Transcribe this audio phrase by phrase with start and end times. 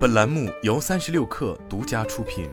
[0.00, 2.48] 本栏目由三十六氪独家出品。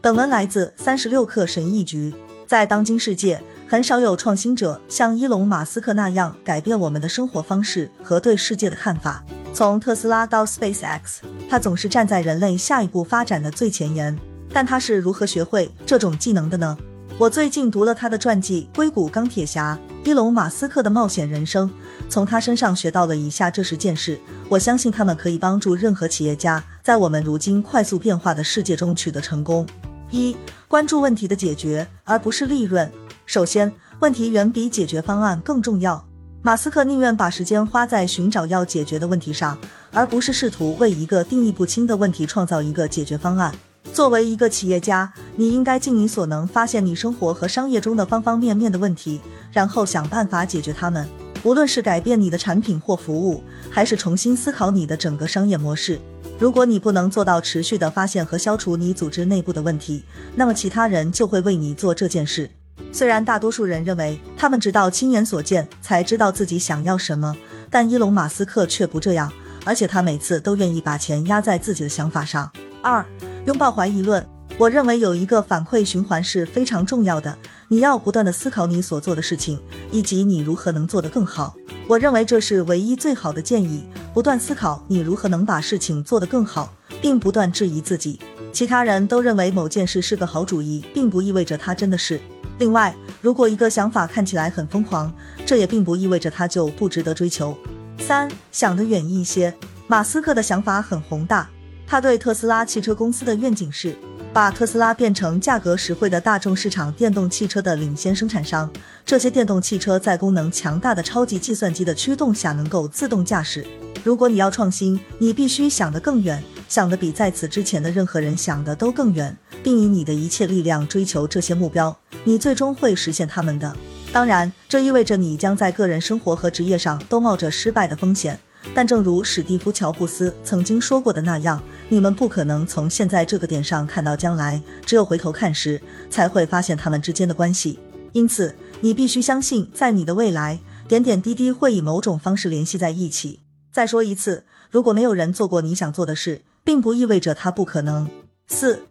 [0.00, 2.12] 本文来自三十六氪神译局。
[2.48, 9.24] 在当今世界，很少有创新者像伊隆·马斯克那样改变我们的生活方式和对世界的看法。
[9.54, 14.18] 从特斯拉到 SpaceX，他总是站在人类下一步发展的最前沿。
[14.52, 16.76] 但他是如何学会这种技能的呢？
[17.18, 21.68] 我最近读了他的传记《硅谷钢铁侠：伊隆·马斯克的冒险人生》，
[22.08, 24.16] 从他身上学到了以下这十件事。
[24.48, 29.66] 我相信他们可以帮助任何企业家在我们如今快速变化的世界中取得成功。
[30.12, 30.36] 一、
[30.68, 32.88] 关注问题的解决，而不是利润。
[33.24, 36.06] 首先，问题远比解决方案更重要。
[36.40, 39.58] 马斯克宁愿把时间花在寻找要解决的问题上，
[39.90, 43.52] 而不是试图为一个定义不清的问题创造一个解决方案。
[43.96, 49.18] 作为一个企业家，你应该尽你所能发现你生活和商业中的方方面面的问题，
[49.50, 51.08] 然后想办法解决它们。
[51.42, 55.98] 无论是改变你的产品或服务，还是重新思考你的整个商业模式。
[56.38, 60.04] 如果你不能做到持续的发现和消除你组织内部的问题，
[60.34, 62.50] 那么其他人就会为你做这件事。
[62.92, 67.34] 虽然大多数人认为他们直到亲眼所见才知道自己想要什么，
[67.70, 69.32] 但伊隆·马斯克却不这样，
[69.64, 72.52] 而且他每次都愿意把钱压在自己的想法上。
[72.82, 73.04] 二、
[73.46, 74.24] 拥抱怀疑论。
[74.58, 77.36] 我认为有一个反馈循环是非常重要的，
[77.68, 79.60] 你要不断的思考你所做的事情，
[79.92, 81.54] 以及你如何能做得更好。
[81.86, 83.84] 我认为这是唯一最好的建议。
[84.12, 88.18] 不断思考你如何能把事情做得更好，并不断质疑自己。
[88.50, 92.18] 其他人都认为某件事是个好主意，并不意味着它真的是。
[92.58, 95.12] 另外，如果一个想法看起来很疯狂，
[95.44, 97.56] 这也并不意味着它就不值得追求。
[97.98, 99.54] 三，想得远一些。
[99.86, 101.48] 马斯克的想法很宏大，
[101.86, 103.96] 他对特斯拉汽车公司的愿景是。
[104.32, 108.70] 把特斯拉变成价格实惠的大众市场电动汽车的领先生产商。
[109.02, 113.66] 这些电动汽车在功能强大的超级计算机的驱动下能够自动驾驶。
[114.04, 121.96] 如果你要创新，你必须想得更远，想得比在此之前的任何人想的都更远，并以你的一切力量追求这些目标。
[122.24, 123.74] 你最终会实现他们的。
[124.12, 128.38] 当然，这意味着你将在个人生活和职业上都冒着失败的风险。
[128.74, 131.62] 但正如史蒂夫·乔布斯曾经说过的那样。
[131.88, 135.80] 你们不可能从现在这个点上看到将来，只有回头看时，
[136.10, 137.78] 才会发现他们之间的关系。
[138.12, 140.58] 因此，你必须相信，在你的未来，
[140.88, 143.40] 点点滴滴会以某种方式联系在一起。
[143.72, 148.10] 再说一次，如果没有人做过你想做的事，并不意味着它不可能。
[148.48, 148.82] 四，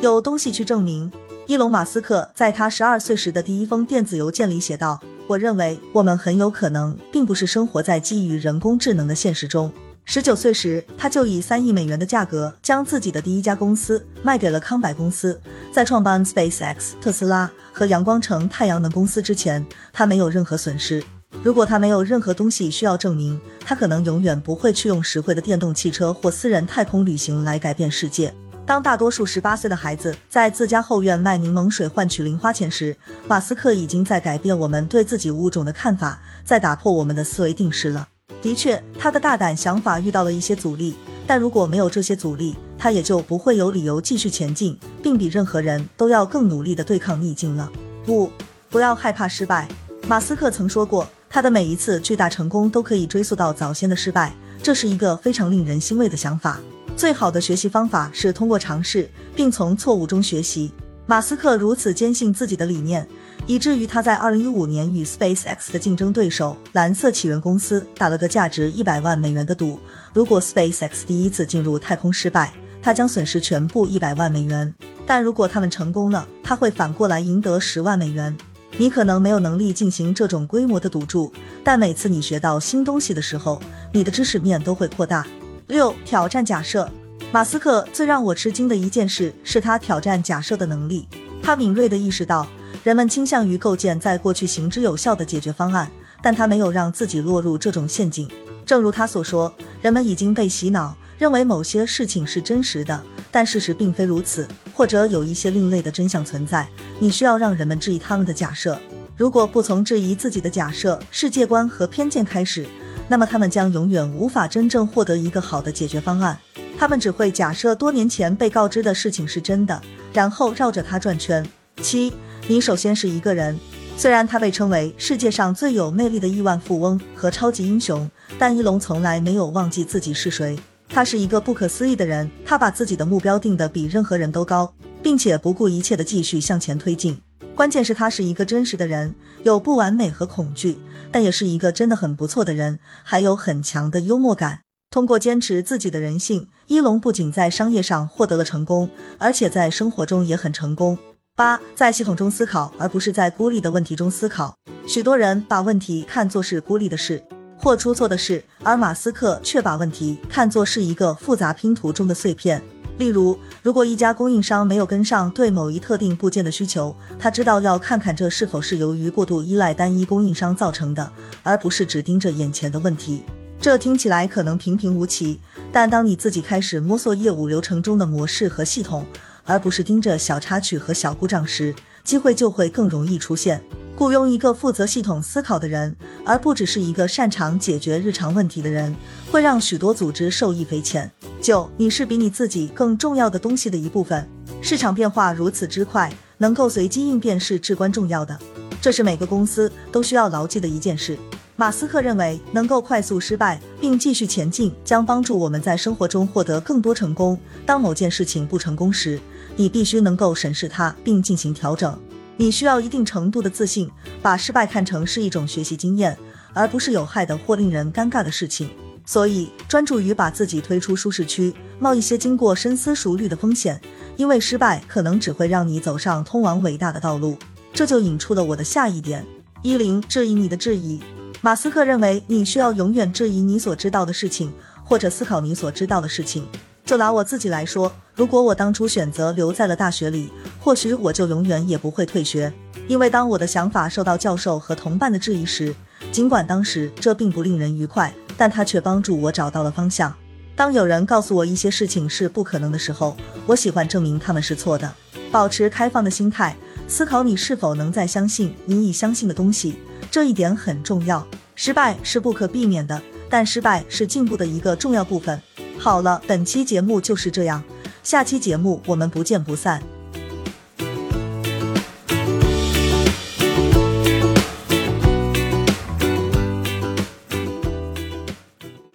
[0.00, 1.12] 有东西去证明。
[1.46, 9.72] 伊隆·马斯克在他十二岁时的第一封电子邮件里写道：“我认为我们很有可能并不是生活在基于人工智能的现实中。”
[10.12, 15.40] 十九岁时，他就以三亿美元的价格将自己的第一家公司卖给了康柏公司。
[15.72, 21.00] 在创办 SpaceX、特斯拉和阳光城太阳能公司之前，他没有任何损失。
[21.44, 28.34] 如果他没有任何东西需要证明，他可能永远不会去用实惠的电动汽车或私人太空旅行来改变世界。
[28.66, 32.96] 当大多数十八岁的孩子在自家后院卖柠檬水换取零花钱时，
[33.28, 38.08] 马斯克已经在改变我们对自己物种的看法，在打破我们的思维定式了。
[38.42, 40.94] 的确，他的大胆想法遇到了一些阻力，
[41.26, 47.70] 但如果没有这些阻力，他也就不会有理由继续前进，并比任何人都要更努力的对抗逆境了。
[48.08, 48.30] 五，
[48.70, 49.68] 不要害怕失败。
[50.08, 56.58] 马斯克曾说过，他的每一次巨大成功都可以追溯到早先的失败，这是一个非常令人欣慰的想法。
[56.96, 60.72] 最好的学习方法是通过尝试，并从错误中学习。
[61.06, 63.06] 马斯克如此坚信自己的理念。
[63.46, 69.78] 以至于他在二零一五年与 SpaceX 的竞争对手蓝色起源公司打了个价值一百万美元的赌。
[70.12, 72.52] 如果 SpaceX 第一次进入太空失败，
[72.82, 74.72] 他将损失全部一百万美元；
[75.06, 78.36] 但如果他们成功了，他会反过来赢得十万美元。
[78.76, 81.32] 你可能没有能力进行这种规模的赌注，
[81.64, 83.60] 但每次你学到新东西的时候，
[83.92, 85.26] 你的知识面都会扩大。
[85.66, 86.88] 六、挑战假设。
[87.32, 91.06] 马斯克最让我吃惊的一件事是他挑战假设的能力。
[91.40, 92.46] 他敏锐地意识到。
[92.82, 95.90] 人们倾向于构建在过去行之有效的解决方案，
[96.22, 98.26] 但他没有让自己落入这种陷阱。
[98.64, 106.66] 正如他所说，人们已经被洗脑，认为某些事情是真实的，但事实并非如此，或者有一些另类的真相存在。
[106.98, 108.80] 你需要让人们质疑他们的假设。
[109.14, 112.66] 如果不从质疑自己的假设、世界观和偏见开始，
[113.08, 116.38] 那么他们将永远无法真正获得一个好的解决方案。
[116.78, 119.78] 他们只会假设多年前被告知的事情是真的，
[120.14, 121.46] 然后绕着它转圈。
[121.80, 122.12] 七。
[122.46, 123.58] 你首先是一个人，
[123.96, 130.58] 虽然他被称为世界上最有魅力的亿万富翁和超级英雄，但伊隆从来没有忘记自己是谁。
[130.88, 134.72] 他是一个不可思议的人，他把自己的目标定得比任何人都高，
[135.02, 137.20] 并且不顾一切的继续向前推进。
[137.54, 140.78] 关键是，他是一个真实的人，有不完美和恐惧，
[141.12, 144.60] 但也是一个真的很不错的人，还有很强的幽默感。
[144.90, 150.98] 通过坚持自己的人性，一龙不仅在商业上获得了成功，而且在生活中也很成功。
[151.36, 154.54] 八，在系统中思考，而不是在孤立的问题中思考。
[154.86, 157.22] 许多人把问题看作是孤立的事
[157.56, 162.62] 或出错的事，而马斯克却把问题看作是一个复杂拼图中的碎片。
[162.98, 171.10] 例如，如果一家供应商没有跟上对某一特定部件的需求，他知道要看看这是否是由于过度依赖单一供应商造成的，
[171.42, 173.22] 而不是只盯着眼前的问题。
[173.58, 175.40] 这听起来可能平平无奇，
[175.72, 179.06] 但当你自己开始摸索业务流程中的模式和系统，
[179.50, 181.74] 而不是盯着小插曲和小故障时，
[182.04, 183.60] 机会就会更容易出现。
[183.96, 188.94] 雇佣一个负责系统思考的人，而不只是一个擅长解决日常问题的人，
[189.28, 191.10] 会让许多组织受益匪浅。
[191.42, 194.24] 九，你是比你自己更重要的东西的一部分。
[194.62, 198.38] 市场变化如此之快，能够随机应变是至关重要的，
[198.80, 201.18] 这是每个公司都需要牢记的一件事。
[201.56, 207.38] 马斯克认为，能够快速失败并继续前进，将帮助我们在生活中获得更多成功。
[207.66, 209.20] 当某件事情不成功时，
[209.60, 211.94] 你必须能够审视它并进行调整。
[212.38, 213.90] 你需要一定程度的自信，
[214.22, 216.16] 把失败看成是一种学习经验，
[216.54, 218.70] 而不是有害的或令人尴尬的事情。
[219.04, 223.78] 所以，专注于把自己推出舒适区，冒一些经过深思熟虑的风险，
[224.16, 227.36] 因为失败可能只会让你走上通往伟大的道路。
[227.74, 229.26] 这就引出了我的下一点：
[229.60, 230.98] 一零质疑你的质疑。
[231.42, 234.50] 马斯克认为，你需要永远质疑你所知道的事情，
[234.86, 236.46] 或者思考你所知道的事情。
[236.86, 242.52] 就拿我自己来说，如果我当初选择留在了大学里，或许我就永远也不会退学。
[242.86, 245.74] 因为当我的想法受到教授和同伴的质疑时，
[246.12, 250.14] 尽管当时这并不令人愉快，但他却帮助我找到了方向。
[250.54, 254.92] 当有人告诉我一些事情是不可能的时候，我喜欢证明他们是错的。
[255.32, 256.54] 保持开放的心态，
[256.86, 259.76] 思考你是否能再相信你已相信的东西。
[260.10, 261.26] 这一点很重要。
[261.54, 263.00] 失败是不可避免的，
[263.30, 265.40] 但失败是进步的一个重要部分。
[265.78, 267.64] 好了，本期节目就是这样，
[268.02, 269.99] 下期节目我们不见不散。